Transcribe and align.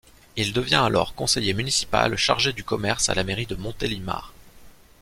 Il 0.35 0.51
devient 0.51 0.81
alors 0.83 1.13
conseiller 1.13 1.53
municipal 1.53 2.17
chargé 2.17 2.53
du 2.53 2.63
commerce 2.63 3.09
à 3.09 3.13
la 3.13 3.23
mairie 3.23 3.45
de 3.45 3.53
Montélimar. 3.53 4.33